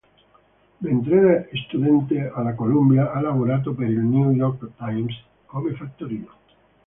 Mentre 0.81 1.15
era 1.19 1.45
studente 1.67 2.31
alla 2.33 2.55
Columbia, 2.55 3.11
ha 3.11 3.21
lavorato 3.21 3.75
per 3.75 3.87
il 3.87 3.99
"New 3.99 4.31
York 4.31 4.71
Times" 4.75 5.13
come 5.45 5.75
fattorino. 5.75 6.29